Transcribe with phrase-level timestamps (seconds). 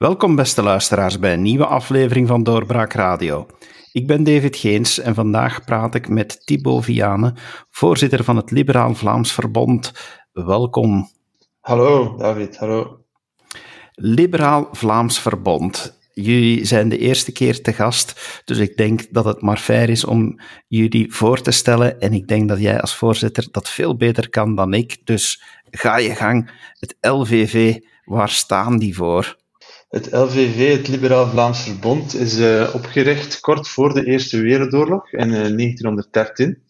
[0.00, 3.46] Welkom beste luisteraars bij een nieuwe aflevering van Doorbraak Radio.
[3.92, 7.34] Ik ben David Geens en vandaag praat ik met Thibaut Viane,
[7.70, 9.92] voorzitter van het Liberaal Vlaams Verbond.
[10.32, 11.10] Welkom.
[11.60, 13.04] Hallo David, hallo.
[13.94, 15.98] Liberaal Vlaams Verbond.
[16.12, 20.04] Jullie zijn de eerste keer te gast, dus ik denk dat het maar fair is
[20.04, 22.00] om jullie voor te stellen.
[22.00, 25.06] En ik denk dat jij als voorzitter dat veel beter kan dan ik.
[25.06, 26.50] Dus ga je gang.
[26.78, 29.38] Het LVV, waar staan die voor?
[29.90, 35.28] Het LVV, het Liberaal Vlaams Verbond, is uh, opgericht kort voor de Eerste Wereldoorlog in
[35.28, 36.62] uh, 1913.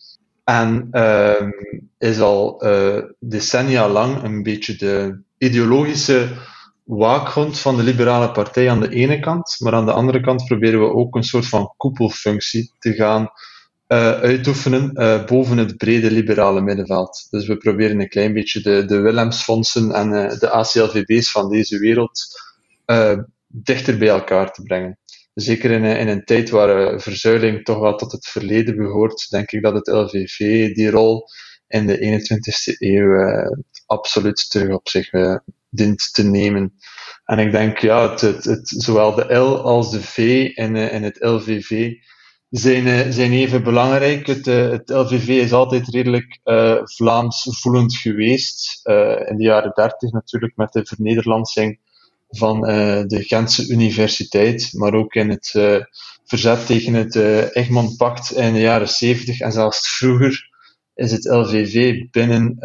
[0.44, 1.34] En uh,
[1.98, 6.28] is al uh, decennia lang een beetje de ideologische
[6.84, 10.80] waakhond van de Liberale Partij aan de ene kant, maar aan de andere kant proberen
[10.80, 13.30] we ook een soort van koepelfunctie te gaan
[14.22, 14.92] uitoefenen
[15.26, 17.26] boven het brede liberale middenveld.
[17.30, 22.48] Dus we proberen een klein beetje de, de Willemsfondsen en de ACLVB's van deze wereld
[23.46, 24.98] dichter bij elkaar te brengen.
[25.34, 29.62] Zeker in, in een tijd waar verzuiling toch wel tot het verleden behoort, denk ik
[29.62, 30.38] dat het LVV
[30.74, 31.24] die rol
[31.68, 33.44] in de 21ste eeuw
[33.86, 35.10] absoluut terug op zich
[35.70, 36.74] dient te nemen.
[37.24, 40.18] En ik denk, ja, het, het, zowel de L als de V
[40.54, 41.92] in, in het LVV
[42.48, 44.26] zijn, zijn even belangrijk.
[44.26, 46.40] Het, het LVV is altijd redelijk
[46.84, 48.80] Vlaams voelend geweest.
[49.28, 51.78] In de jaren dertig natuurlijk met de vernederlandsing
[52.30, 55.50] van uh, de Gentse Universiteit, maar ook in het
[56.24, 57.14] verzet tegen het
[57.54, 60.48] Egmond-pact in de jaren zeventig en zelfs vroeger
[60.94, 62.56] is het LVV binnen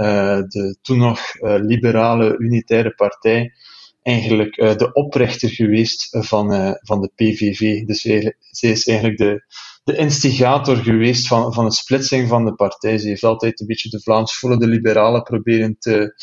[0.48, 3.54] de toen nog liberale unitaire partij
[4.02, 7.86] eigenlijk de oprichter geweest van, van de PVV.
[7.86, 9.44] Dus zij is eigenlijk de,
[9.86, 12.98] de instigator geweest van, van de splitsing van de partij.
[12.98, 16.14] Ze heeft altijd een beetje de Vlaams voelende liberalen proberen te,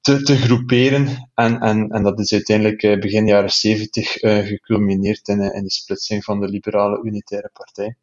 [0.00, 1.30] te, te groeperen.
[1.34, 5.70] En, en, en dat is uiteindelijk eh, begin jaren zeventig uh, geculmineerd in, in de
[5.70, 7.96] splitsing van de liberale unitaire partij.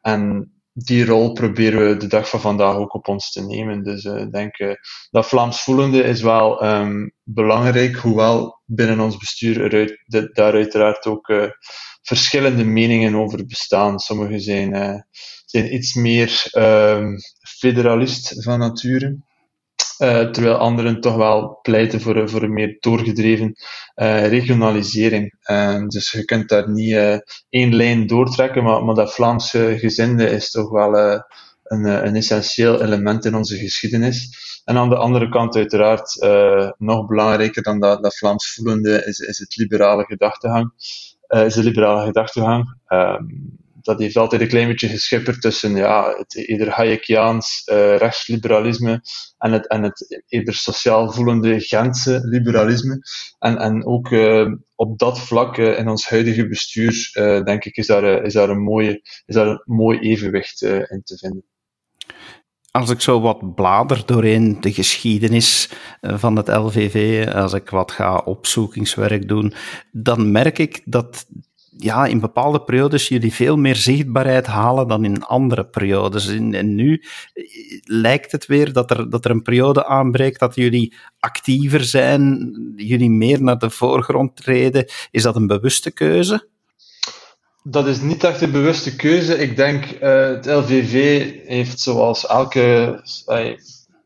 [0.00, 3.82] En die rol proberen we de dag van vandaag ook op ons te nemen.
[3.82, 4.76] Dus ik denk
[5.10, 11.52] dat Vlaams voelende is wel um, belangrijk, hoewel binnen ons bestuur eruit, daar uiteraard ook
[12.02, 13.98] verschillende meningen over bestaan.
[13.98, 15.04] Sommigen zijn,
[15.44, 17.16] zijn iets meer um,
[17.58, 19.18] federalist van nature.
[20.02, 23.54] Uh, terwijl anderen toch wel pleiten voor, voor een meer doorgedreven
[23.96, 25.34] uh, regionalisering.
[25.50, 30.50] Uh, dus je kunt daar niet één lijn doortrekken, maar, maar dat Vlaamse gezinde is
[30.50, 30.96] toch wel
[31.62, 34.28] een, een essentieel element in onze geschiedenis.
[34.64, 36.26] En aan de andere kant, uiteraard,
[36.78, 40.72] nog belangrijker dan dat, dat Vlaams voelende, is, is het liberale gedachtegang
[41.30, 42.76] is de liberale gedachtegang.
[42.88, 49.02] Um, dat heeft altijd een klein beetje geschipperd tussen ja, het eerder Hayekiaans uh, rechtsliberalisme
[49.38, 52.98] en het, en het eerder sociaal voelende Gentse liberalisme.
[53.38, 57.10] En, en ook uh, op dat vlak uh, in ons huidige bestuur,
[57.44, 61.18] denk ik, is daar, is daar, een, mooie, is daar een mooi evenwicht in te
[61.18, 61.44] vinden
[62.70, 65.70] als ik zo wat blader doorheen de geschiedenis
[66.00, 69.52] eh, van het LVV, als ik wat ga opzoekingswerk doen,
[69.92, 71.26] dan merk ik dat
[71.82, 76.28] ja, in bepaalde periodes jullie veel meer zichtbaarheid halen dan in andere periodes.
[76.28, 77.02] En nu
[77.32, 77.44] eh,
[77.84, 83.10] lijkt het weer dat er, dat er een periode aanbreekt dat jullie actiever zijn, jullie
[83.10, 84.84] meer naar de voorgrond treden.
[85.10, 86.48] Is dat een bewuste keuze?
[87.62, 89.38] Dat is niet echt een bewuste keuze.
[89.38, 93.56] Ik denk, uh, het LVV heeft zoals elke uh,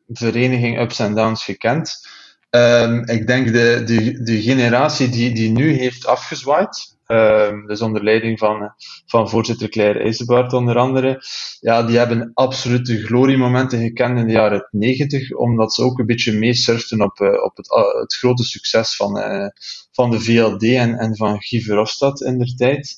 [0.08, 2.06] vereniging ups en downs gekend.
[2.50, 8.02] Um, ik denk de, de, de generatie die, die nu heeft afgezwaaid, Um, dus onder
[8.02, 8.74] leiding van,
[9.06, 11.22] van voorzitter Claire IJzerbaard onder andere.
[11.60, 16.32] Ja, die hebben absolute gloriemomenten gekend in de jaren 90, omdat ze ook een beetje
[16.32, 19.46] meesurften op, uh, op het, uh, het grote succes van, uh,
[19.92, 22.96] van de VLD en, en van Guy Verhofstadt in der tijd.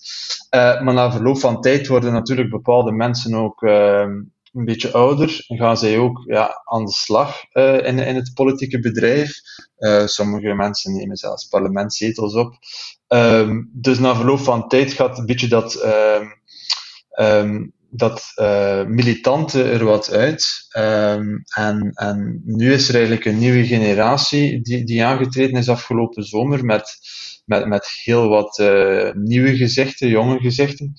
[0.51, 4.11] maar na verloop van tijd worden natuurlijk bepaalde mensen ook ehm,
[4.53, 9.41] een beetje ouder, gaan zij ook ja, aan de slag in, in het politieke bedrijf.
[10.05, 12.59] Sommige mensen nemen zelfs parlementszetels op.
[13.09, 15.85] Um, dus na verloop van tijd gaat een beetje dat,
[17.19, 20.67] um, dat uh, er wat uit.
[21.55, 26.65] en, en nu is er eigenlijk een nieuwe generatie die, die aangetreden is afgelopen zomer
[26.65, 26.97] met,
[27.45, 30.95] met, met heel wat uh, nieuwe gezichten, jonge gezichten.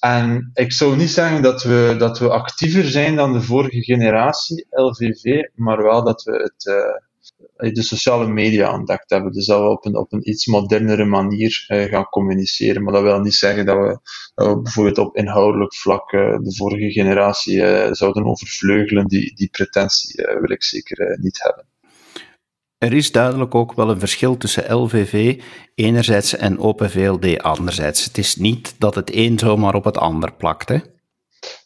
[0.00, 4.66] En ik zou niet zeggen dat we, dat we actiever zijn dan de vorige generatie
[4.70, 7.08] LVV, maar wel dat we het, uh,
[7.56, 9.32] de sociale media ontdekt hebben.
[9.32, 12.82] Dus dat we op een, op een iets modernere manier uh, gaan communiceren.
[12.82, 13.98] Maar dat wil niet zeggen dat we,
[14.34, 19.06] dat we bijvoorbeeld op inhoudelijk vlak uh, de vorige generatie zouden overvleugelen.
[19.06, 21.68] Die, die pretentie wil ik zeker niet hebben.
[22.78, 25.40] Er is duidelijk ook wel een verschil tussen LVV
[25.74, 28.04] enerzijds en Open VLD anderzijds.
[28.04, 30.78] Het is niet dat het een zomaar op het ander plakt, hè?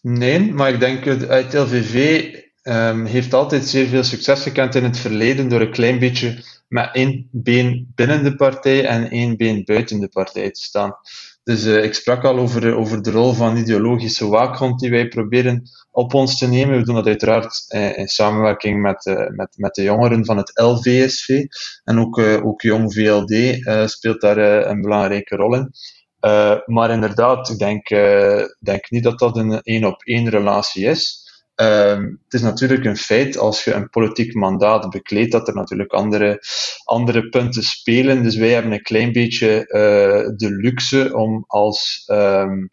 [0.02, 2.24] Nee, maar ik denk dat het LVV
[2.64, 6.88] um, heeft altijd zeer veel succes gekend in het verleden door een klein beetje met
[6.92, 10.96] één been binnen de partij en één been buiten de partij te staan.
[11.42, 15.62] Dus uh, ik sprak al over, over de rol van ideologische waakhond die wij proberen
[15.90, 16.78] op ons te nemen.
[16.78, 21.44] We doen dat uiteraard uh, in samenwerking met, met, met de jongeren van het LVSV.
[21.84, 23.60] En ook, ook Jong VLD
[23.90, 24.38] speelt daar
[24.70, 25.70] een belangrijke rol in.
[26.64, 27.88] maar inderdaad, ik denk,
[28.58, 31.23] denk niet dat dat een één op één relatie is.
[31.56, 35.92] Um, het is natuurlijk een feit, als je een politiek mandaat bekleedt, dat er natuurlijk
[35.92, 36.42] andere,
[36.84, 38.22] andere punten spelen.
[38.22, 42.70] Dus wij hebben een klein beetje uh, de luxe om als um,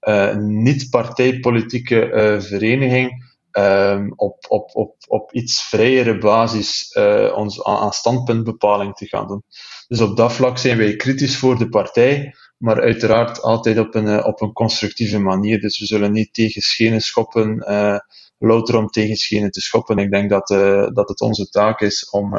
[0.00, 6.98] uh, niet-partijpolitieke uh, vereniging um, op, op, op, op iets vrijere basis
[7.34, 9.42] ons aan standpuntbepaling te gaan doen.
[9.88, 14.24] Dus op dat vlak zijn wij kritisch voor de partij, maar uiteraard altijd op een,
[14.24, 15.60] op een constructieve manier.
[15.60, 17.98] Dus we zullen niet tegen schenen schoppen, uh,
[18.38, 19.98] louter om tegen schenen te schoppen.
[19.98, 22.34] Ik denk dat, uh, dat het onze taak is om,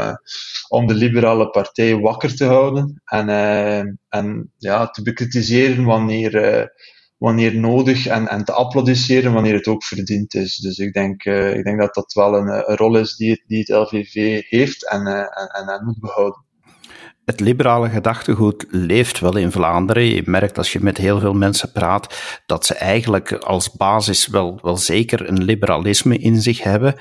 [0.68, 3.30] om de liberale partij wakker te houden en,
[4.10, 6.72] en ja, te bekritiseren wanneer,
[7.18, 10.56] wanneer nodig en, en te applaudisseren wanneer het ook verdiend is.
[10.56, 13.70] Dus ik denk, ik denk dat dat wel een, rol is die het, die het
[13.70, 16.52] LVV heeft en, en, en moet behouden
[17.26, 20.04] het liberale gedachtegoed leeft wel in Vlaanderen.
[20.04, 24.60] Je merkt als je met heel veel mensen praat dat ze eigenlijk als basis wel,
[24.62, 26.96] wel zeker een liberalisme in zich hebben.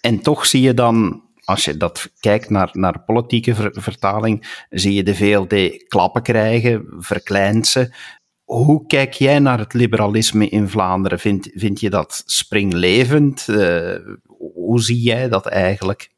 [0.00, 5.02] En toch zie je dan, als je dat kijkt naar, naar politieke vertaling, zie je
[5.02, 7.94] de VLD klappen krijgen, verkleint ze.
[8.44, 11.18] Hoe kijk jij naar het liberalisme in Vlaanderen?
[11.18, 13.46] Vind, vind je dat springlevend?
[13.50, 13.94] Uh,
[14.54, 16.09] hoe zie jij dat eigenlijk?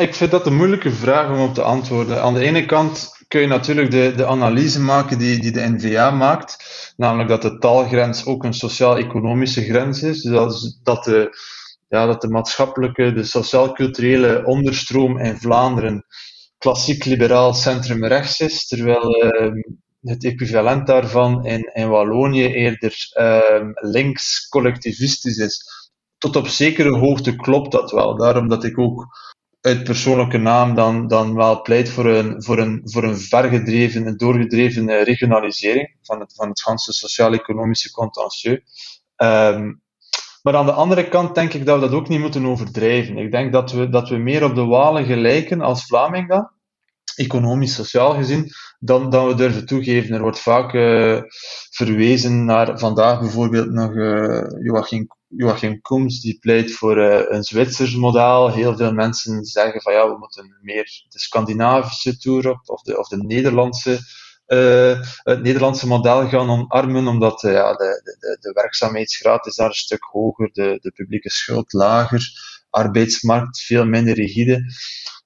[0.00, 2.22] Ik vind dat een moeilijke vraag om op te antwoorden.
[2.22, 6.10] Aan de ene kant kun je natuurlijk de, de analyse maken die, die de NVA
[6.10, 6.56] maakt,
[6.96, 10.22] namelijk dat de taalgrens ook een sociaal-economische grens is.
[10.22, 11.38] Dus dat, dat, de,
[11.88, 16.04] ja, dat de maatschappelijke, de sociaal-culturele onderstroom in Vlaanderen
[16.58, 19.52] klassiek liberaal centrum rechts is, terwijl uh,
[20.02, 25.64] het equivalent daarvan in, in Wallonië eerder uh, links collectivistisch is.
[26.18, 28.16] Tot op zekere hoogte klopt dat wel.
[28.16, 29.06] Daarom dat ik ook
[29.60, 34.16] uit persoonlijke naam dan, dan wel pleit voor een, voor een, voor een vergedreven en
[34.16, 38.62] doorgedreven eh, regionalisering van het, van het ganse sociaal-economische contentieux.
[39.16, 39.82] Um,
[40.42, 43.18] maar aan de andere kant denk ik dat we dat ook niet moeten overdrijven.
[43.18, 46.52] Ik denk dat we, dat we meer op de Walen gelijken als Vlamingen,
[47.16, 50.14] economisch, sociaal gezien, dan, dan we durven toegeven.
[50.14, 51.20] Er wordt vaak uh,
[51.70, 55.06] verwezen naar vandaag bijvoorbeeld nog uh, Joachim
[55.36, 58.52] Joachim Koems die pleit voor uh, een Zwitsers model.
[58.52, 62.98] Heel veel mensen zeggen van ja, we moeten meer de Scandinavische tour op of de,
[62.98, 63.98] of de Nederlandse,
[64.46, 69.68] uh, het Nederlandse model gaan omarmen, omdat uh, ja, de, de, de werkzaamheidsgraad is daar
[69.68, 72.22] een stuk hoger, de, de publieke schuld lager,
[72.70, 74.62] arbeidsmarkt veel minder rigide.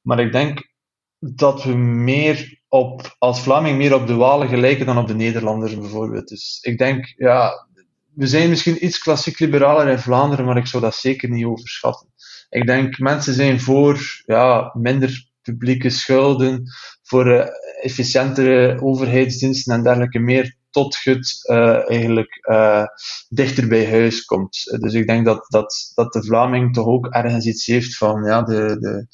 [0.02, 0.72] Maar ik denk
[1.18, 5.78] dat we meer op, als Vlaming meer op de Walen gelijken dan op de Nederlanders
[5.78, 6.28] bijvoorbeeld.
[6.28, 7.66] Dus ik denk, ja,
[8.14, 12.08] we zijn misschien iets klassiek liberaler in Vlaanderen, maar ik zou dat zeker niet overschatten.
[12.48, 16.62] Ik denk, mensen zijn voor ja, minder publieke schulden,
[17.02, 17.46] voor uh,
[17.82, 22.84] efficiëntere overheidsdiensten en dergelijke meer tot het uh, eigenlijk uh,
[23.28, 24.76] dichter bij huis komt.
[24.80, 28.42] Dus ik denk dat, dat, dat de Vlaming toch ook ergens iets heeft van ja,
[28.42, 29.06] de, de,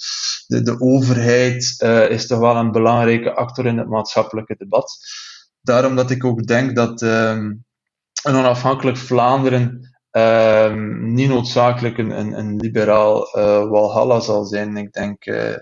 [0.46, 4.98] de, de overheid is toch wel een belangrijke actor in het maatschappelijke debat.
[5.62, 7.52] Daarom dat ik ook denk dat ehm,
[8.22, 14.76] een onafhankelijk Vlaanderen um, niet noodzakelijk een, een, een liberaal uh, Walhalla zal zijn.
[14.76, 15.54] Ik denk uh,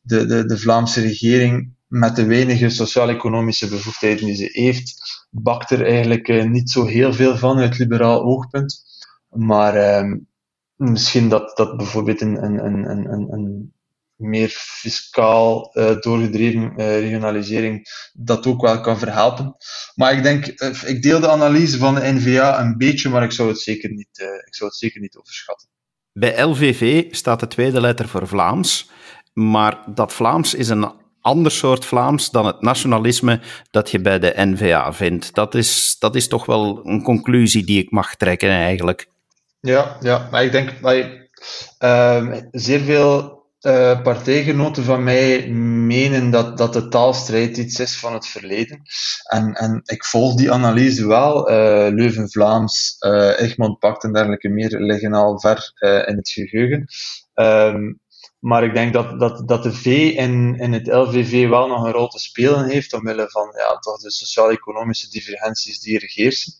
[0.00, 4.94] de, de, de Vlaamse regering met de weinige sociaal-economische bevoegdheden die ze heeft,
[5.30, 8.82] bakt er eigenlijk uh, niet zo heel veel van uit liberaal oogpunt.
[9.28, 10.28] Maar um,
[10.74, 13.73] misschien dat, dat bijvoorbeeld een, een, een, een, een
[14.24, 19.56] meer fiscaal uh, doorgedreven uh, regionalisering dat ook wel kan verhelpen.
[19.94, 23.32] Maar ik denk, uh, ik deel de analyse van de NVA een beetje, maar ik
[23.32, 25.68] zou het zeker niet, ik zou het zeker niet overschatten.
[26.12, 28.90] Bij LVV staat de tweede letter voor Vlaams,
[29.32, 33.40] maar dat Vlaams is een ander soort Vlaams dan het nationalisme
[33.70, 35.34] dat je bij de NVA vindt.
[35.34, 39.08] Dat is, dat is toch wel een conclusie die ik mag trekken eigenlijk.
[39.60, 40.94] Ja, ja maar ik denk dat
[41.78, 45.48] uh, zeer veel uh, partijgenoten van mij
[45.86, 48.82] menen dat, dat de taalstrijd iets is van het verleden.
[49.24, 51.50] En, en ik volg die analyse wel.
[51.50, 51.56] Uh,
[51.94, 55.72] Leuven-Vlaams, uh, Egmond Pact en dergelijke meer liggen al ver
[56.06, 56.86] in het geheugen.
[57.34, 58.02] Um,
[58.44, 61.92] Maar ik denk dat, dat, dat de V in, in het LVV wel nog een
[61.92, 66.52] rol te spelen heeft, omwille van ja, toch de sociaal-economische divergenties die er heersen.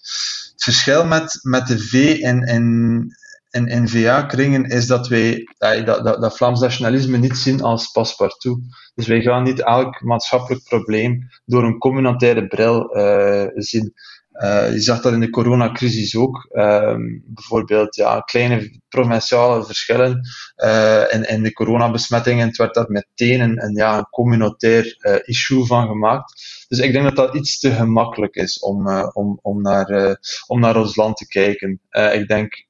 [0.52, 3.16] Het verschil met, met de V in, in,
[3.54, 8.58] in N-VA-kringen is dat wij dat, dat, dat, Vlaams nationalisme niet zien als paspartout.
[8.94, 13.94] Dus wij gaan niet elk maatschappelijk probleem door een communautaire bril uh, zien.
[14.42, 16.49] Uh, je zag dat in de coronacrisis ook.
[16.52, 16.94] Uh,
[17.25, 20.20] bijvoorbeeld ja, kleine provinciale verschillen
[20.64, 22.46] uh, in, in de coronabesmettingen.
[22.46, 26.32] Het werd daar meteen een, een, ja, een communautair issue van gemaakt.
[26.68, 30.76] Dus ik denk dat dat iets te gemakkelijk is om, om, om, naar, om naar
[30.76, 31.80] ons land te kijken.
[32.12, 32.64] ik denk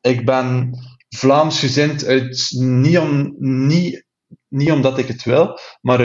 [0.00, 0.78] ik ben
[1.08, 4.04] Vlaams gezind uit, niet, om, niet,
[4.48, 5.98] niet omdat ik het wil, maar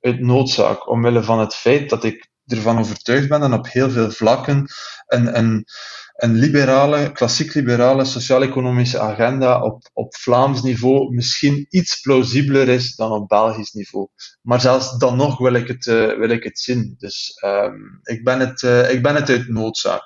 [0.00, 0.88] uit, noodzaak.
[0.88, 4.66] Omwille van het feit dat ik ervan overtuigd ben dat op heel veel vlakken
[5.06, 5.64] een, een,
[6.12, 13.10] een liberale, klassiek liberale sociaal-economische agenda op, op Vlaams niveau misschien iets plausibeler is dan
[13.10, 14.08] op Belgisch niveau.
[14.42, 16.94] Maar zelfs dan nog wil ik het, uh, wil ik het zien.
[16.98, 20.02] Dus um, ik, ben het, uh, ik ben het uit noodzaak.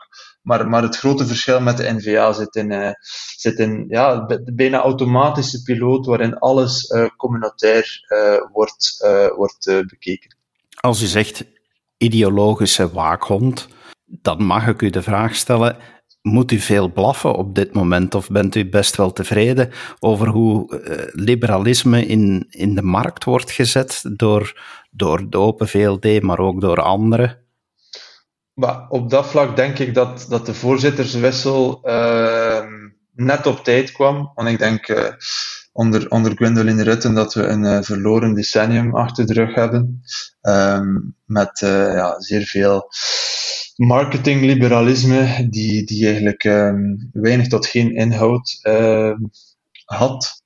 [0.46, 2.90] Maar, maar het grote verschil met de NVA zit in, uh,
[3.36, 10.36] zit in ja, de bijna automatische piloot waarin alles uh, communautair uh, wordt, wordt bekeken.
[10.80, 11.44] Als u zegt
[11.96, 13.68] ideologische waakhond,
[14.04, 15.76] dan mag ik u de vraag stellen:
[16.22, 20.80] moet u veel blaffen op dit moment of bent u best wel tevreden over hoe
[21.12, 24.60] liberalisme in, in de markt wordt gezet door,
[24.90, 27.45] door de Open VLD, maar ook door anderen?
[28.56, 32.64] Maar op dat vlak denk ik dat, dat de voorzitterswissel uh,
[33.14, 34.32] net op tijd kwam.
[34.34, 35.08] Want ik denk uh,
[35.72, 40.02] onder, onder Gwendolyn Rutten dat we een uh, verloren decennium achter de rug hebben.
[40.42, 42.90] Um, met uh, ja, zeer veel
[43.76, 48.60] marketingliberalisme, die, die eigenlijk um, weinig tot geen inhoud
[49.84, 50.42] had.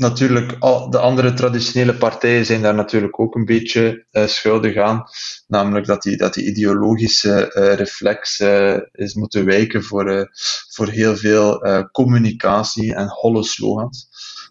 [0.00, 5.04] Natuurlijk, de andere traditionele partijen zijn daar natuurlijk ook een beetje uh, schuldig aan.
[5.46, 10.28] Namelijk dat die, dat die ideologische uh, reflex uh, is moeten wijken voor,
[10.68, 14.08] voor heel veel communicatie en holle slogans.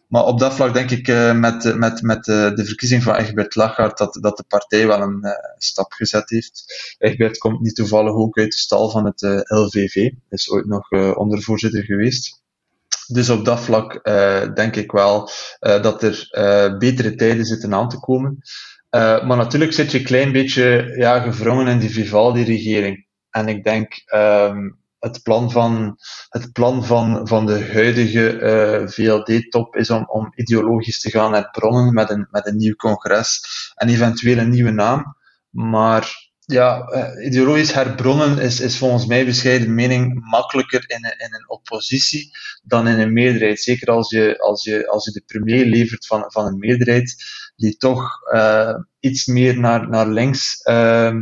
[0.08, 4.18] Maar op dat vlak denk ik met, met, met de verkiezing van Egbert Lachart dat,
[4.22, 5.22] dat de partij wel een
[5.58, 6.64] stap gezet heeft.
[6.98, 11.84] Egbert komt niet toevallig ook uit de stal van het LVV, is ooit nog ondervoorzitter
[11.84, 12.40] geweest.
[13.12, 17.74] Dus op dat vlak uh, denk ik wel uh, dat er uh, betere tijden zitten
[17.74, 18.38] aan te komen.
[18.92, 23.08] maar natuurlijk zit je een klein beetje ja, gevrongen in die Vivaldi-regering.
[23.30, 25.98] En ik denk um, het plan van,
[26.30, 31.94] het plan van, van de huidige VLD-top is om, om ideologisch te gaan naar bronnen
[31.94, 33.42] met een, met een nieuw congres
[33.76, 35.16] en eventueel een nieuwe naam.
[35.50, 41.34] Maar ja, uh, ideologisch herbronnen is, is volgens mij bescheiden mening makkelijker in een, in
[41.34, 42.32] een oppositie
[42.64, 43.60] dan in een meerderheid.
[43.60, 47.16] Zeker als je, als je, als je de premier levert van, van een meerderheid
[47.56, 51.16] die toch uh, iets meer naar, naar links uh,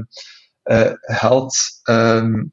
[1.02, 1.80] helpt.
[1.90, 2.52] Um,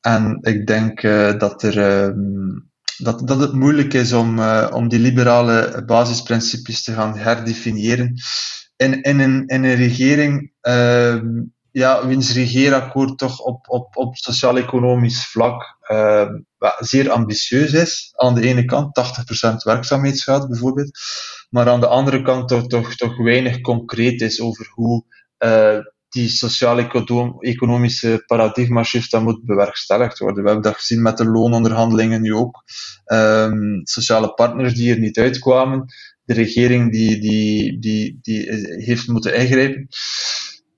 [0.00, 1.02] en ik denk
[1.38, 4.40] dat, er, um, dat, dat het moeilijk is om,
[4.72, 8.14] om die liberale basisprincipes te gaan herdefiniëren.
[8.76, 10.52] In, in, een, in een regering
[11.74, 16.28] ja, wiens regeerakkoord toch op, op, op sociaal-economisch vlak uh,
[16.78, 18.12] zeer ambitieus is.
[18.16, 19.00] Aan de ene kant
[19.52, 20.98] 80% werkzaamheidsgraad bijvoorbeeld,
[21.50, 25.04] maar aan de andere kant toch, toch, toch weinig concreet is over hoe
[25.38, 25.78] uh,
[26.08, 30.42] die sociaal-economische paradigma-shift dan moet bewerkstelligd worden.
[30.42, 32.62] We hebben dat gezien met de loononderhandelingen nu ook.
[33.06, 35.84] Um, sociale partners die er niet uitkwamen,
[36.24, 38.50] de regering die, die, die, die
[38.84, 39.88] heeft moeten ingrijpen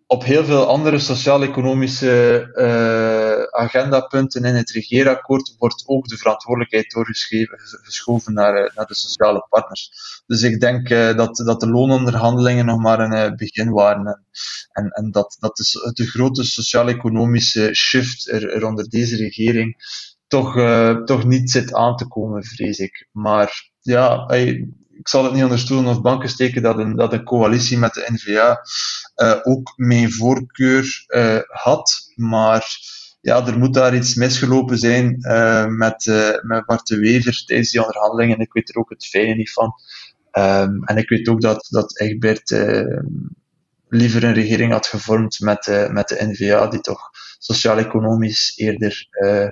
[0.09, 8.33] op heel veel andere sociaal-economische uh, agendapunten in het regeerakkoord wordt ook de verantwoordelijkheid doorgeschoven
[8.33, 9.91] naar, uh, naar de sociale partners.
[10.27, 14.25] Dus ik denk uh, dat, dat de loononderhandelingen nog maar een begin waren
[14.73, 19.77] en, en, dat, de, de grote sociaal-economische shift er, er, onder deze regering
[20.27, 20.55] toch,
[21.05, 23.09] toch niet zit aan te komen, vrees ik.
[23.13, 24.27] Maar ja,
[24.99, 27.95] ik zal het niet onder stoelen of banken steken dat een, dat een coalitie met
[27.95, 28.61] de NVA
[29.17, 32.13] uh, ook mijn voorkeur uh, had.
[32.15, 32.79] Maar
[33.21, 36.05] ja, er moet daar iets misgelopen zijn uh, met,
[36.43, 38.39] met Bart de Wever tijdens die onderhandelingen.
[38.39, 39.73] Ik weet er ook het fijne niet van.
[40.33, 42.51] Um, en ik weet ook dat, dat Egbert
[43.97, 49.49] liever een regering had gevormd met, met de NVA, die toch sociaal-economisch eerder uh,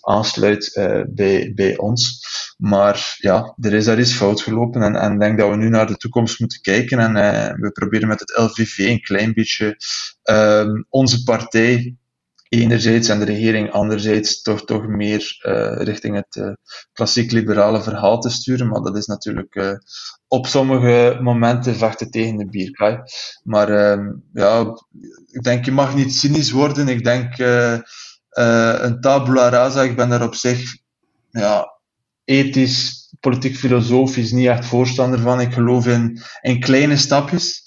[0.00, 2.26] aansluit uh, bij, bij ons.
[2.56, 5.68] Maar ja, er is daar iets fout gelopen en, en ik denk dat we nu
[5.68, 9.76] naar de toekomst moeten kijken en uh, we proberen met het LVV een klein beetje
[10.22, 11.96] ehm, onze partij
[12.48, 16.52] enerzijds en de regering anderzijds toch, toch meer uh, richting het uh,
[16.92, 18.68] klassiek liberale verhaal te sturen.
[18.68, 19.72] Maar dat is natuurlijk uh,
[20.26, 22.98] op sommige momenten vechten tegen de bierkaai.
[23.42, 24.78] Maar uh, ja,
[25.26, 26.88] ik denk, je mag niet cynisch worden.
[26.88, 27.38] Ik denk,
[28.28, 30.76] een tabula rasa, ik ben daar op zich
[31.30, 31.78] ja,
[32.24, 35.40] ethisch, politiek-filosofisch niet echt voorstander van.
[35.40, 37.62] Ik geloof in, in kleine stapjes.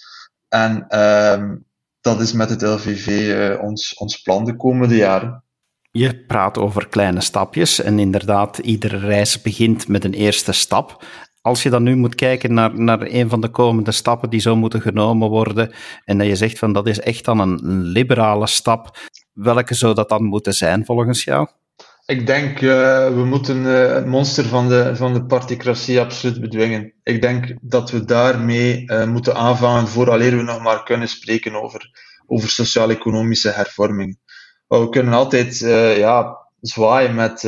[0.48, 1.56] En ehm,
[2.02, 5.44] dat is met het LVV uh, ons, ons plan de komende jaren.
[5.92, 11.06] Je praat over kleine stapjes en inderdaad, iedere reis begint met een eerste stap.
[11.42, 14.56] Als je dan nu moet kijken naar, naar een van de komende stappen die zo
[14.56, 15.74] moeten genomen worden,
[16.06, 18.98] en dat je zegt van dat is echt dan een liberale stap,
[19.34, 21.48] welke zou dat dan moeten zijn volgens jou?
[22.06, 26.94] Ik denk, uh, we moeten uh, het monster van de, van de particratie absoluut bedwingen.
[27.04, 31.92] Ik denk dat we daarmee uh, moeten aanvangen vooraleer we nog maar kunnen spreken over,
[32.26, 34.20] over sociaal-economische hervormingen.
[34.68, 35.60] we kunnen altijd
[35.98, 37.42] ja, zwaaien met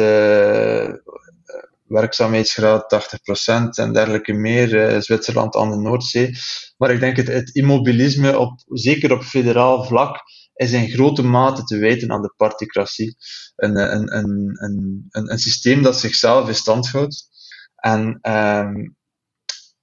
[1.88, 6.36] werkzaamheidsgraad 80% en dergelijke meer, Zwitserland aan de Noordzee.
[6.78, 10.22] Maar ik denk het, het immobilisme, op, zeker op federaal vlak,
[10.54, 13.16] is in grote mate te wijten aan de particratie.
[13.56, 17.28] Een, een, een, een, een, systeem dat zichzelf in stand houdt.
[17.76, 18.96] En um,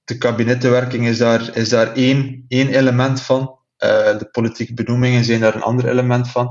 [0.03, 3.59] de kabinettenwerking is daar, is daar één, één element van.
[3.83, 6.49] Uh, de politieke benoemingen zijn daar een ander element van.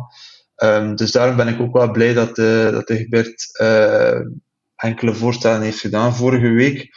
[0.56, 4.20] Um, dus daarom ben ik ook wel blij dat de, dat de Gebert uh,
[4.76, 6.88] enkele voorstellen heeft gedaan vorige week.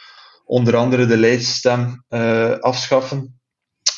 [0.44, 3.33] Onder andere de leidsstem uh, afschaffen.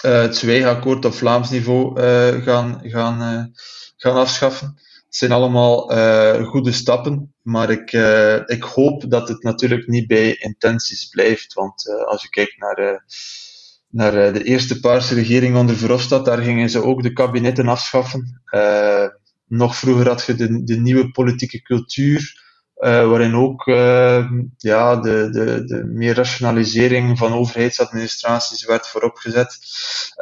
[0.01, 3.61] Eh, het zwijgakkoord op Vlaams niveau eh, gaan, gaan, eh,
[3.97, 4.75] gaan afschaffen.
[5.07, 5.91] Het zijn allemaal
[6.45, 7.93] goede stappen, maar ik,
[8.47, 11.55] ik hoop dat het natuurlijk niet bij intenties blijft.
[11.55, 13.05] Want als je kijkt naar
[13.91, 18.41] naar de eerste Paarse regering onder Verhofstadt, daar gingen ze ook de kabinetten afschaffen.
[19.47, 22.36] Nog vroeger had je de, de nieuwe politieke cultuur,
[22.79, 29.59] uh, waarin ook uh, ja, de, de, de meer rationalisering van overheidsadministraties werd vooropgezet.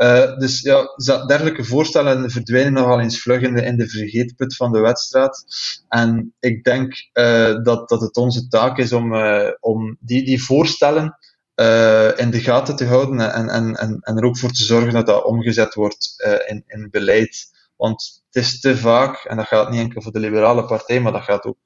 [0.03, 0.87] Uh, dus ja,
[1.27, 5.45] dergelijke voorstellen verdwijnen nogal eens vlug in de, vergeetput van de wedstrijd.
[5.88, 7.11] En ik denk
[7.64, 9.14] dat, dat het onze taak is om,
[9.61, 11.19] om die, die voorstellen
[12.17, 15.07] in de gaten te houden en, en, en, en er ook voor te zorgen dat
[15.07, 17.53] dat omgezet wordt in, in beleid.
[17.77, 21.12] Want het is te vaak, en dat gaat niet enkel voor de liberale partij, maar
[21.12, 21.59] dat gaat ook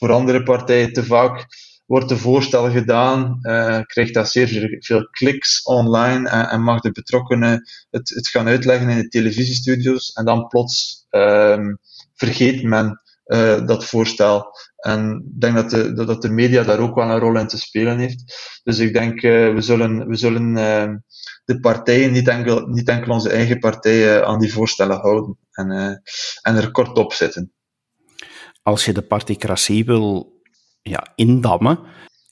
[0.00, 1.46] voor andere partijen te vaak
[1.86, 7.68] wordt de voorstel gedaan, uh, krijgt dat zeer veel kliks online en, mag de betrokkenen
[7.90, 11.78] het, het gaan uitleggen in de televisiestudio's en dan plots um,
[12.14, 14.46] vergeet men uh, dat voorstel.
[14.76, 17.58] En ik denk dat de, dat de media daar ook wel een rol in te
[17.58, 18.24] spelen heeft.
[18.62, 20.94] Dus ik denk, uh, we zullen, we zullen uh,
[21.44, 25.70] de partijen, niet enkel, niet enkel onze eigen partijen, aan die voorstellen houden en,
[26.42, 27.52] en er kort op zitten
[28.62, 30.32] als je de particratie wil
[30.82, 31.78] ja, indammen,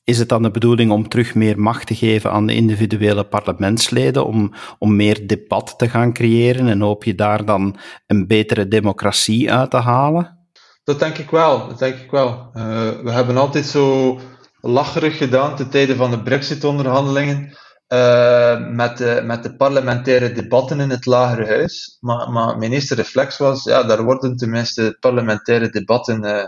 [0.04, 4.26] is het dan de bedoeling om terug meer macht te geven aan de individuele parlementsleden,
[4.26, 9.52] om, om meer debat te gaan creëren en hoop je daar dan een betere democratie
[9.52, 10.38] uit te halen?
[10.84, 11.68] Dat denk ik wel.
[11.68, 12.50] Dat denk ik wel.
[12.54, 12.62] Uh,
[13.02, 14.18] we hebben altijd zo
[14.60, 17.56] lacherig gedaan ten tijde van de Brexit-onderhandelingen.
[17.88, 21.96] Uh, met, de, met de parlementaire debatten in het lagere huis.
[22.00, 26.44] Maar, maar mijn eerste reflex was, ja, daar worden tenminste parlementaire debatten uh,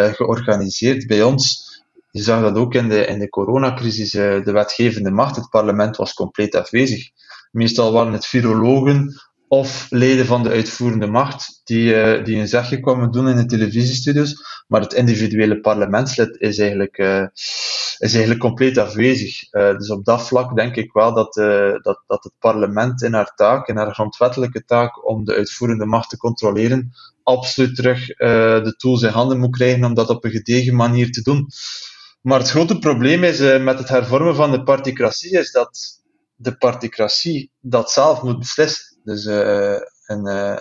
[0.00, 1.06] uh, georganiseerd.
[1.06, 1.72] Bij ons,
[2.10, 6.14] je zag dat ook in de, in de coronacrisis, de wetgevende macht, het parlement was
[6.14, 7.10] compleet afwezig.
[7.50, 9.14] Meestal waren het virologen
[9.54, 13.46] of leden van de uitvoerende macht die, uh, die een zegje kwamen doen in de
[13.46, 14.62] televisiestudios.
[14.68, 17.26] Maar het individuele parlementslid is eigenlijk, uh,
[17.98, 19.52] is eigenlijk compleet afwezig.
[19.52, 21.34] Uh, dus op dat vlak denk ik wel dat,
[21.82, 26.10] dat, dat het parlement in haar taak, in haar grondwettelijke taak om de uitvoerende macht
[26.10, 28.06] te controleren, absoluut terug
[28.66, 31.46] de tools in handen moet krijgen om dat op een gedegen manier te doen.
[32.20, 36.02] Maar het grote probleem is met het hervormen van de particratie is dat
[36.34, 38.93] de particratie dat zelf moet beslissen.
[39.04, 39.24] Dus
[40.06, 40.56] een, uh,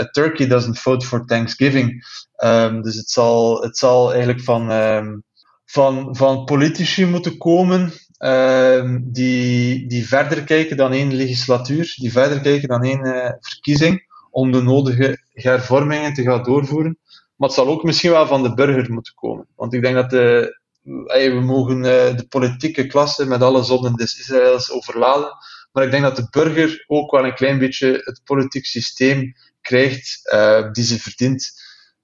[0.00, 2.04] a turkey doesn't vote for Thanksgiving.
[2.44, 5.24] Um, dus het zal, het zal eigenlijk van, um,
[5.64, 12.40] van, van politici moeten komen um, die, die verder kijken dan één legislatuur, die verder
[12.40, 16.98] kijken dan één verkiezing, om de nodige hervormingen te gaan doorvoeren.
[17.36, 19.46] Maar het zal ook misschien wel van de burger moeten komen.
[19.56, 25.32] Want ik denk dat we mogen de politieke klasse met alle zonden des Israëls overladen.
[25.72, 30.30] Maar ik denk dat de burger ook wel een klein beetje het politiek systeem krijgt
[30.34, 31.50] uh, die ze verdient.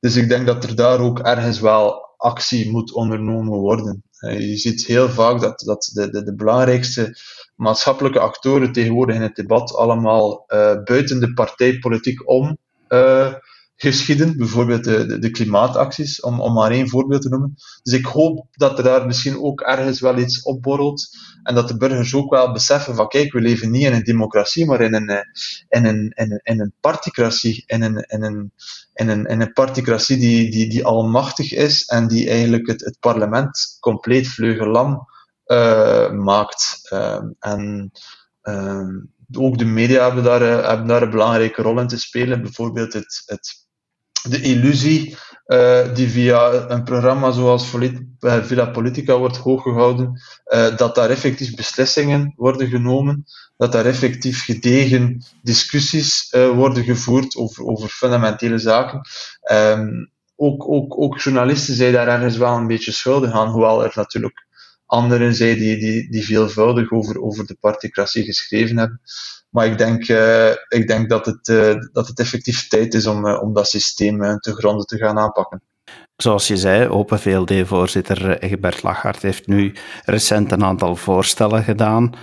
[0.00, 4.02] Dus ik denk dat er daar ook ergens wel actie moet ondernomen worden.
[4.20, 7.16] Uh, je ziet heel vaak dat, dat de, de, de, belangrijkste
[7.57, 12.59] maatschappelijke actoren tegenwoordig in het debat allemaal uh, buiten de partijpolitiek om
[13.80, 17.54] geschieden, bijvoorbeeld de, de, klimaatacties, om, om maar één voorbeeld te noemen.
[17.82, 21.08] Dus ik hoop dat er daar misschien ook ergens wel iets opborrelt
[21.42, 24.66] en dat de burgers ook wel beseffen van kijk, we leven niet in een democratie,
[24.66, 25.08] maar in een,
[25.68, 28.52] in een, in een, in een particratie, in een, in een,
[28.94, 32.96] in een, in een particratie die, die, die almachtig is en die eigenlijk het, het
[33.00, 35.06] parlement compleet vleugelam
[35.46, 36.88] uh, maakt.
[36.92, 37.92] Uh, en
[38.42, 38.88] uh,
[39.36, 42.42] ook de media hebben daar, hebben daar een belangrijke rol in te spelen.
[42.42, 43.66] Bijvoorbeeld het, het
[44.28, 50.94] de illusie uh, die via een programma zoals eh, Villa Politica wordt hooggehouden, uh, dat
[50.94, 53.24] daar effectief beslissingen worden genomen,
[53.56, 59.00] dat daar effectief gedegen discussies worden gevoerd over, over fundamentele zaken.
[59.52, 63.92] Um, ook, ook, ook journalisten zijn daar ergens wel een beetje schuldig aan, hoewel er
[63.94, 64.46] natuurlijk
[64.86, 69.00] anderen zijn die, die, die veelvuldig over, over de particratie geschreven hebben.
[69.50, 73.26] Maar ik denk, uh, ik denk dat, het, uh, dat het effectief tijd is om,
[73.26, 75.62] uh, om dat systeem te gronden te gaan aanpakken.
[76.16, 82.14] Zoals je zei, Open VLD-voorzitter Egbert Lachart heeft nu recent een aantal voorstellen gedaan.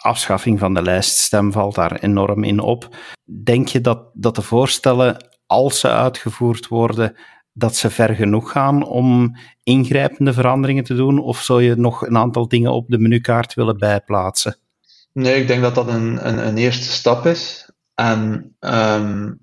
[0.00, 2.96] afschaffing van de lijststem valt daar enorm in op.
[3.44, 7.16] Denk je dat, dat de voorstellen, als ze uitgevoerd worden,
[7.52, 11.18] dat ze ver genoeg gaan om ingrijpende veranderingen te doen?
[11.18, 14.56] Of zou je nog een aantal dingen op de menukaart willen bijplaatsen?
[15.12, 17.70] Nee, ik denk dat dat een, een, een eerste stap is.
[17.94, 19.40] En um,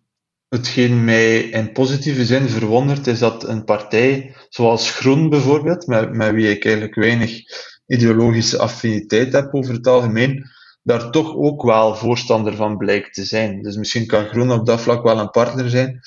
[0.50, 6.34] hetgeen mij in positieve zin verwondert, is dat een partij zoals Groen bijvoorbeeld, met, met
[6.34, 7.40] wie ik eigenlijk weinig
[7.86, 10.46] ideologische affiniteit heb over het algemeen,
[10.84, 13.62] daar toch ook wel voorstander van blijkt te zijn.
[13.62, 16.00] Dus misschien kan Groen op dat vlak wel een partner zijn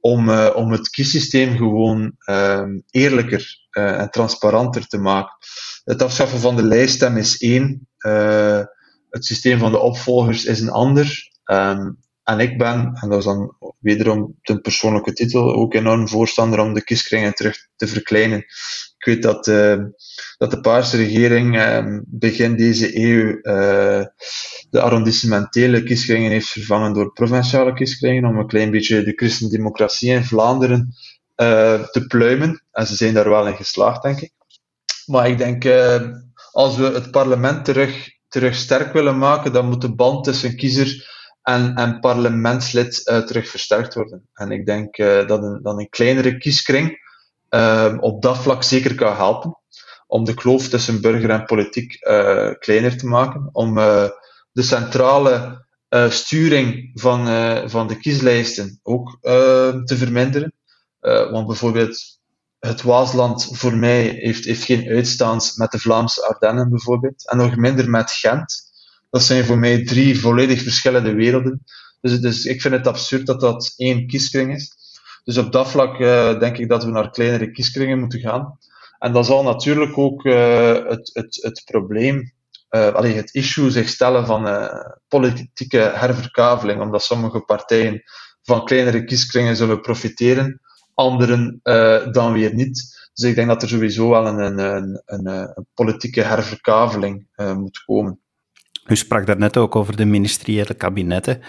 [0.00, 5.36] om, uh, om het kiessysteem gewoon uh, eerlijker uh, en transparanter te maken.
[5.84, 7.88] Het afschaffen van de lijststem is één.
[8.06, 8.60] Uh,
[9.14, 11.30] het systeem van de opvolgers is een ander.
[11.44, 16.60] Um, en ik ben, en dat is dan wederom ten persoonlijke titel, ook enorm voorstander
[16.60, 18.38] om de kieskringen terug te verkleinen.
[18.98, 19.76] Ik weet dat, uh,
[20.38, 24.04] dat de Paarse regering uh, begin deze eeuw uh,
[24.70, 30.24] de arrondissementele kieskringen heeft vervangen door provinciale kieskringen, om een klein beetje de christendemocratie in
[30.24, 30.94] Vlaanderen
[31.36, 32.62] te pluimen.
[32.72, 34.32] En ze zijn daar wel in geslaagd, denk ik.
[35.06, 35.64] Maar ik denk,
[36.52, 41.12] als we het parlement terug terug sterk willen maken, dan moet de band tussen kiezer
[41.42, 44.28] en, en parlementslid uh, terug versterkt worden.
[44.32, 46.98] En ik denk uh, dat, een, een kleinere kieskring
[47.50, 49.58] uh, op dat vlak zeker kan helpen
[50.06, 51.98] om de kloof tussen burger en politiek
[52.58, 53.74] kleiner te maken, om
[54.52, 55.64] de centrale
[56.08, 57.26] sturing van,
[57.70, 59.18] van de kieslijsten ook
[59.84, 60.52] te verminderen.
[61.00, 62.13] want bijvoorbeeld
[62.66, 67.30] het Waasland voor mij heeft, heeft geen uitstaans met de Vlaamse Ardennen bijvoorbeeld.
[67.30, 68.72] En nog minder met Gent.
[69.10, 71.64] Dat zijn voor mij drie volledig verschillende werelden.
[72.00, 74.72] Dus, ik vind het absurd dat dat één kieskring is.
[75.24, 78.58] Dus op dat vlak uh, denk ik dat we naar kleinere kieskringen moeten gaan.
[78.98, 82.32] En dat zal natuurlijk ook uh, het, het, het probleem,
[82.70, 84.68] uh, het issue zich stellen van
[85.08, 88.02] politieke herverkaveling, omdat sommige partijen
[88.42, 90.60] van kleinere kieskringen zullen profiteren
[90.94, 93.08] anderen uh, dan weer niet.
[93.14, 97.56] Dus ik denk dat er sowieso wel een, een, een, een, een politieke herverkaveling uh,
[97.56, 98.18] moet komen.
[98.86, 101.40] U sprak daarnet ook over de ministeriële kabinetten.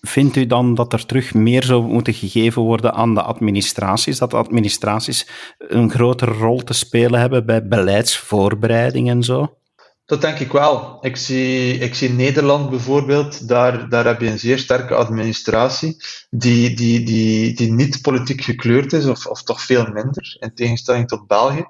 [0.00, 4.18] Vindt u dan dat er terug meer zou moeten gegeven worden aan de administraties?
[4.18, 5.28] Dat de administraties
[5.58, 9.59] een grotere rol te spelen hebben bij beleidsvoorbereiding en zo?
[10.10, 10.98] Dat denk ik wel.
[11.00, 15.96] Ik zie, Nederland bijvoorbeeld, daar, daar heb je een zeer sterke administratie,
[16.30, 21.08] die, die, die, die niet politiek gekleurd is, of, of toch veel minder, in tegenstelling
[21.08, 21.64] tot België.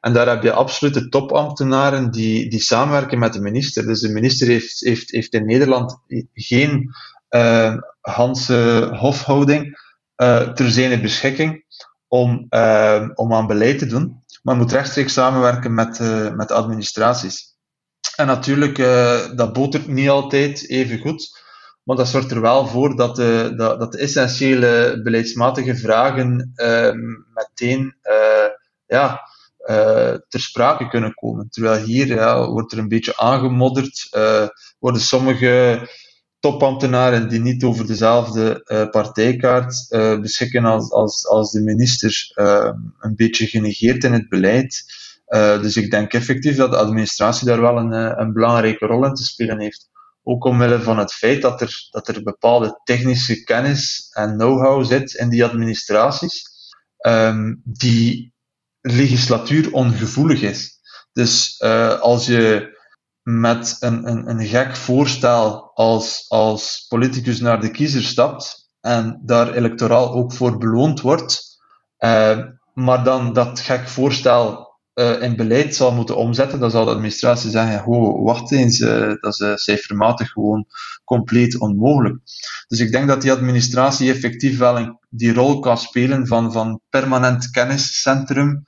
[0.00, 3.86] En daar heb je absolute topambtenaren die, die samenwerken met de minister.
[3.86, 5.98] Dus de minister heeft, heeft, heeft in Nederland
[6.32, 6.94] geen
[7.30, 9.78] uh, Hanse hofhouding
[10.16, 11.64] uh, ter zijn beschikking
[12.08, 16.00] om, uh, om aan beleid te doen, maar moet rechtstreeks samenwerken met,
[16.36, 17.52] met administraties.
[18.16, 21.42] En natuurlijk, uh, dat botert niet altijd even goed.
[21.82, 26.92] Maar dat zorgt er wel voor dat de, dat, dat de essentiële beleidsmatige vragen uh,
[27.34, 28.48] meteen uh,
[28.86, 29.20] ja,
[30.28, 31.48] ter sprake kunnen komen.
[31.50, 34.08] Terwijl hier wordt er een beetje aangemodderd,
[34.78, 35.88] worden sommige
[36.38, 39.86] topambtenaren die niet over dezelfde partijkaart
[40.20, 42.32] beschikken als, als, als de minister
[42.98, 44.84] een beetje genegeerd in het beleid.
[45.28, 49.04] Uh, dus ik denk effectief dat de administratie daar wel een, eh, een belangrijke rol
[49.04, 49.88] in te spelen heeft.
[50.22, 55.14] Ook omwille van het feit dat er, dat er bepaalde technische kennis en know-how zit
[55.14, 56.44] in die administraties,
[57.06, 58.32] um, die
[58.80, 60.78] legislatuur ongevoelig is.
[61.12, 62.78] Dus uh, als je
[63.22, 69.52] met een, een, een gek voorstel als, als politicus naar de kiezer stapt, en daar
[69.52, 71.58] electoraal ook voor beloond wordt,
[72.74, 74.63] maar dan dat gek voorstel
[74.94, 79.12] uh, in beleid zal moeten omzetten, dan zal de administratie zeggen, oh, wacht eens, uh,
[79.20, 80.66] dat is cijfermatig gewoon
[81.04, 82.18] compleet onmogelijk.
[82.68, 86.80] Dus ik denk dat die administratie effectief wel een, die rol kan spelen van, van
[86.90, 88.64] permanent kenniscentrum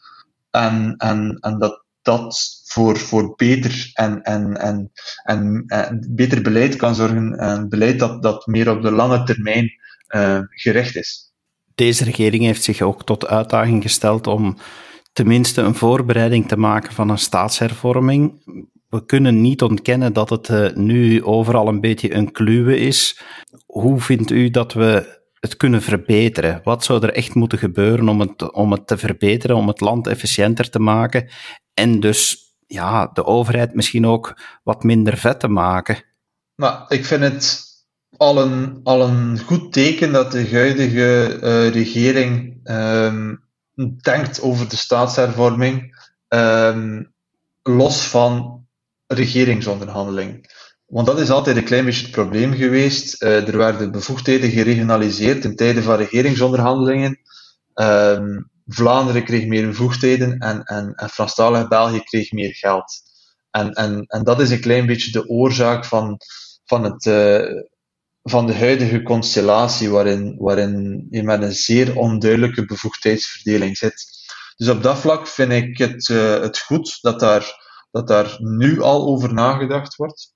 [0.50, 6.76] en, en, en dat dat voor, voor beter en, en, en, en, en beter beleid
[6.76, 7.38] kan zorgen.
[7.38, 9.70] En beleid dat, dat meer op de lange termijn
[10.50, 11.32] gericht is.
[11.74, 14.56] Deze regering heeft zich ook tot uitdaging gesteld om
[15.16, 18.42] tenminste een voorbereiding te maken van een staatshervorming.
[18.88, 23.20] We kunnen niet ontkennen dat het uh, nu overal een beetje een kluwe is.
[23.66, 26.60] Hoe vindt u dat we het kunnen verbeteren?
[26.64, 30.06] Wat zou er echt moeten gebeuren om het, om het te verbeteren, om het land
[30.06, 31.28] efficiënter te maken
[31.74, 36.02] en dus ja, de overheid misschien ook wat minder vet te maken?
[36.56, 37.64] Nou, ik vind het
[38.16, 43.44] al een, al een goed teken dat de huidige uh, regering um,
[44.02, 45.96] denkt over de staatshervorming,
[46.28, 47.12] um,
[47.62, 48.64] los van
[49.06, 50.54] regeringsonderhandeling.
[50.86, 53.22] Want dat is altijd een klein beetje het probleem geweest.
[53.22, 57.20] Uh, er werden bevoegdheden geregionaliseerd in tijden van regeringsonderhandelingen.
[57.74, 63.02] Um, Vlaanderen kreeg meer bevoegdheden en, en, en Franstalig België kreeg meer geld.
[63.50, 66.18] En, en, en dat is een klein beetje de oorzaak van,
[66.64, 67.62] van, het, uh,
[68.30, 74.04] van de huidige constellatie, waarin, waarin je met een zeer onduidelijke bevoegdheidsverdeling zit.
[74.56, 77.54] Dus op dat vlak vind ik het, uh, het goed dat daar,
[77.90, 80.34] dat daar nu al over nagedacht wordt.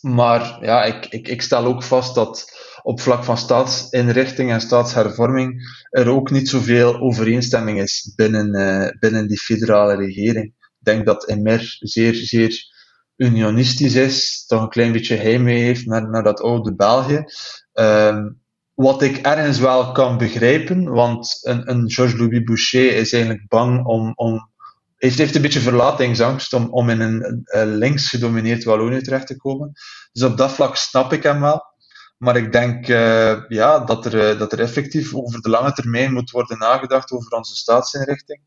[0.00, 5.78] Maar ja, ik, ik, ik stel ook vast dat op vlak van staatsinrichting en staatshervorming
[5.90, 10.44] er ook niet zoveel overeenstemming is binnen, uh, binnen die federale regering.
[10.44, 12.73] Ik denk dat Emer zeer, zeer
[13.16, 17.24] unionistisch is, toch een klein beetje heimwee heeft naar, naar dat oude België.
[17.72, 18.42] Um,
[18.74, 24.12] wat ik ergens wel kan begrijpen, want een, een Georges-Louis Boucher is eigenlijk bang om,
[24.14, 24.50] om
[24.96, 27.46] heeft, heeft een beetje verlatingsangst om, om in een,
[27.76, 29.72] links gedomineerd Wallonië terecht te komen.
[30.12, 31.72] Dus op dat vlak snap ik hem wel.
[32.18, 36.12] Maar ik denk uh, ja, dat, er, eh, dat er effectief over de lange termijn
[36.12, 38.40] moet worden nagedacht over onze staatsinrichting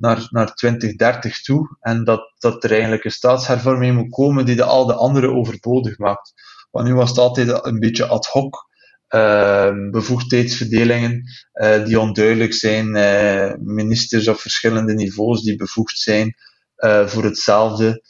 [0.00, 1.76] naar, naar 2030 toe.
[1.80, 5.98] En dat, dat er eigenlijk een staatshervorming moet komen die de, al de andere overbodig
[5.98, 6.32] maakt.
[6.70, 8.68] Want nu was het altijd een beetje ad hoc.
[9.14, 16.34] Uh, bevoegdheidsverdelingen uh, die onduidelijk zijn, uh, ministers op verschillende niveaus die bevoegd zijn
[17.04, 18.02] voor hetzelfde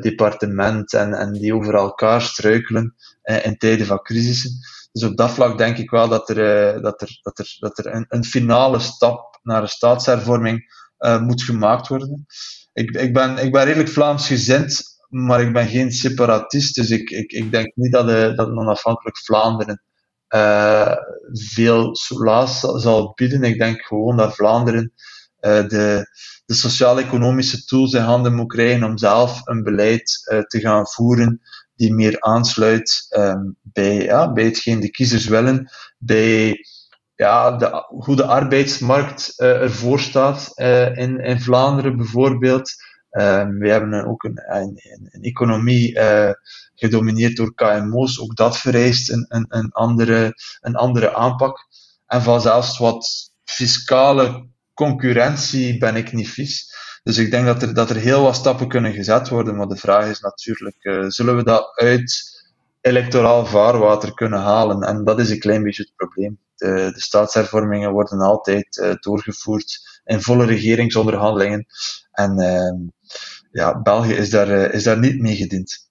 [0.00, 2.94] departement en, en die over elkaar struikelen
[3.42, 4.50] in tijden van crisissen.
[4.92, 7.94] Dus op dat vlak denk ik wel dat er, dat er, dat er, dat er
[7.94, 10.64] een, een finale stap naar een staatshervorming
[10.98, 12.26] moet gemaakt worden.
[12.72, 17.10] Ik, ik, ben, ik ben redelijk Vlaams gezind, maar ik ben geen separatist, dus ik,
[17.10, 19.82] ik, ik denk niet dat, de, dat een onafhankelijk Vlaanderen
[20.28, 20.92] uh,
[21.32, 23.42] veel soelaas zal bieden.
[23.42, 24.92] Ik denk gewoon dat Vlaanderen
[25.40, 26.08] uh, de,
[26.46, 31.40] de sociaal-economische tools in handen moet krijgen om zelf een beleid uh, te gaan voeren
[31.74, 36.58] die meer aansluit um, bij, ja, bij hetgeen de kiezers willen, bij
[37.16, 42.70] ja, hoe de arbeidsmarkt uh, ervoor staat uh, in, in Vlaanderen bijvoorbeeld.
[43.10, 46.30] Um, we hebben ook een, een, een economie uh,
[46.74, 48.20] gedomineerd door KMO's.
[48.20, 51.58] Ook dat vereist een, een, een, andere, een andere aanpak.
[52.06, 56.74] En van zelfs wat fiscale concurrentie ben ik niet vies.
[57.02, 59.56] Dus ik denk dat er, dat er heel wat stappen kunnen gezet worden.
[59.56, 62.34] Maar de vraag is natuurlijk, zullen we dat uit
[62.80, 64.82] electoraal vaarwater kunnen halen?
[64.82, 66.38] En dat is een klein beetje het probleem.
[66.56, 71.66] De, de staatshervormingen worden altijd uh, doorgevoerd in volle regeringsonderhandelingen.
[72.12, 72.90] En uh,
[73.50, 75.86] ja, België is daar, is daar niet mee gediend.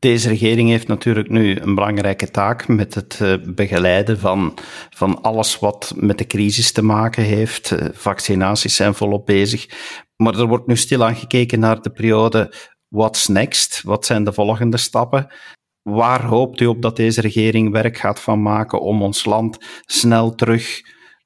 [0.00, 4.54] Deze regering heeft natuurlijk nu een belangrijke taak met het eh, begeleiden van,
[4.90, 7.70] van alles wat met de crisis te maken heeft.
[7.70, 9.68] Eh, vaccinaties zijn volop bezig.
[10.16, 12.54] Maar er wordt nu stilaan gekeken naar de periode
[12.88, 13.82] what's next?
[13.82, 15.32] Wat zijn de volgende stappen?
[15.82, 20.34] Waar hoopt u op dat deze regering werk gaat van maken om ons land snel
[20.34, 20.80] terug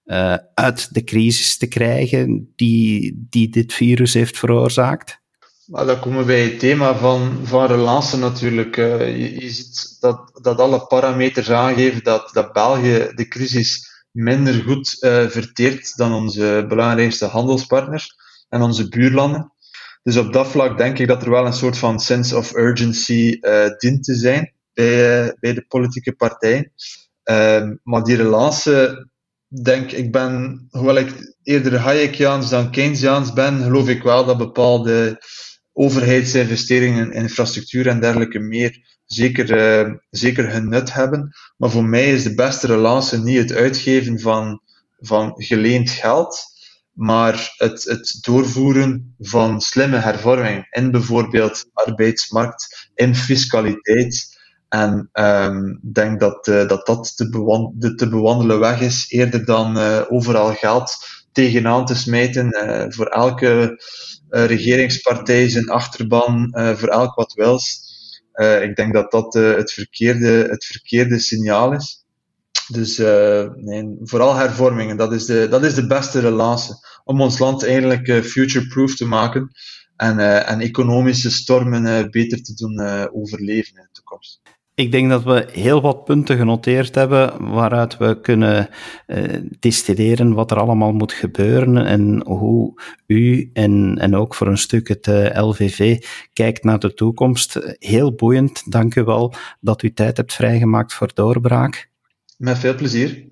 [0.05, 5.23] uh, uit de crisis te krijgen die, die dit virus heeft veroorzaakt?
[5.67, 8.77] Maar dan komen we bij het thema van, van relance natuurlijk.
[8.77, 14.97] Uh, je, ziet dat, dat alle parameters aangeven dat, dat België de crisis minder goed
[15.01, 18.15] uh, verteert dan onze belangrijkste handelspartners
[18.49, 19.53] en onze buurlanden.
[20.05, 23.39] Dus op dat vlak denk ik dat er wel een soort van sense of urgency
[23.41, 26.73] uh, dient te zijn bij, bij de politieke partijen.
[27.23, 29.07] Ehm, maar die relance,
[29.63, 35.23] denk ik ben, hoewel ik eerder Hayekiaans dan Keynesiaans ben, geloof ik wel dat bepaalde
[35.73, 41.33] overheidsinvesteringen in infrastructuur en dergelijke meer zeker, uh, zeker hun nut hebben.
[41.57, 44.61] Maar voor mij is de beste relatie niet het uitgeven van,
[44.99, 46.43] van geleend geld,
[46.95, 54.43] maar het, het doorvoeren van slimme hervormingen in bijvoorbeeld arbeidsmarkt, in fiscaliteit.
[54.69, 55.09] En
[55.83, 60.01] ik denk dat, uh, dat dat de, de, te bewandelen weg is, eerder dan uh,
[60.09, 60.97] overal geld
[61.33, 63.83] tegenaan te smijten uh, voor elke
[64.29, 67.81] regeringspartij zijn achterban, voor elk wat wils.
[68.63, 72.04] ik denk dat dat het, verkeerde, het verkeerde signaal is.
[72.69, 76.75] Dus uh, nee, vooral hervormingen, dat is, de, dat is de beste relatie
[77.05, 79.51] om ons land eigenlijk uh, future-proof te maken
[79.97, 82.81] en, uh, en economische stormen beter te doen
[83.13, 84.41] overleven in de toekomst.
[84.75, 88.69] Ik denk dat we heel wat punten genoteerd hebben waaruit we kunnen
[89.61, 94.89] distilleren wat er allemaal moet gebeuren en hoe u en, en ook voor een stuk
[94.89, 97.77] het LVV kijkt naar de toekomst.
[97.79, 98.73] Heel boeiend.
[98.73, 101.93] Dank u wel dat u tijd hebt vrijgemaakt voor doorbraak.
[102.45, 103.25] Met veel plezier.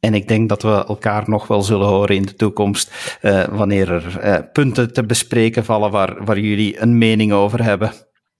[0.00, 3.92] En ik denk dat we elkaar nog wel zullen horen in de toekomst, uh, wanneer
[3.92, 7.92] er uh, punten te bespreken vallen waar, waar jullie een mening over hebben.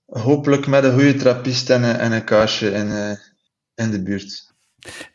[0.07, 3.11] Hopelijk met een goede trappist en, en een kaarsje in, uh,
[3.75, 4.54] in de buurt.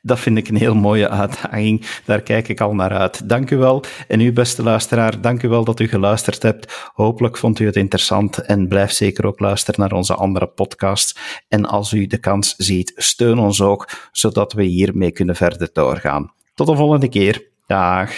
[0.02, 1.86] Dat vind ik een heel mooie uitdaging.
[2.06, 3.30] Daar kijk ik al naar uit.
[3.30, 3.84] Dank u wel.
[4.08, 6.90] En u, beste luisteraar, dank u wel dat u geluisterd hebt.
[6.94, 11.16] Hopelijk vond u het interessant en blijf zeker ook luisteren naar onze andere podcasts.
[11.48, 16.34] En als u de kans ziet, steun ons ook, zodat we hiermee kunnen verder doorgaan.
[16.54, 17.48] Tot de volgende keer.
[17.68, 18.12] Dag.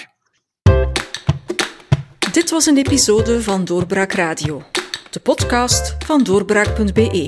[2.31, 4.63] Dit was een episode van Doorbraak Radio,
[5.09, 7.27] de podcast van doorbraak.be.